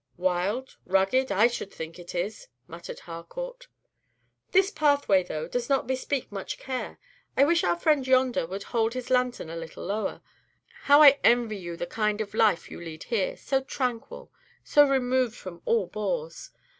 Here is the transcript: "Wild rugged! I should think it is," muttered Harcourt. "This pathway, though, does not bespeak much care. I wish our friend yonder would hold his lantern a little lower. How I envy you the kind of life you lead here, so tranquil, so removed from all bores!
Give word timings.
"Wild 0.17 0.77
rugged! 0.83 1.31
I 1.31 1.45
should 1.45 1.71
think 1.71 1.99
it 1.99 2.15
is," 2.15 2.47
muttered 2.67 3.01
Harcourt. 3.01 3.67
"This 4.51 4.71
pathway, 4.71 5.21
though, 5.21 5.47
does 5.47 5.69
not 5.69 5.85
bespeak 5.85 6.31
much 6.31 6.57
care. 6.57 6.97
I 7.37 7.43
wish 7.43 7.63
our 7.63 7.75
friend 7.77 8.07
yonder 8.07 8.47
would 8.47 8.63
hold 8.63 8.95
his 8.95 9.11
lantern 9.11 9.51
a 9.51 9.55
little 9.55 9.85
lower. 9.85 10.23
How 10.85 11.03
I 11.03 11.19
envy 11.23 11.57
you 11.57 11.77
the 11.77 11.85
kind 11.85 12.19
of 12.19 12.33
life 12.33 12.71
you 12.71 12.79
lead 12.81 13.03
here, 13.03 13.37
so 13.37 13.61
tranquil, 13.61 14.31
so 14.63 14.89
removed 14.89 15.35
from 15.35 15.61
all 15.65 15.85
bores! 15.85 16.49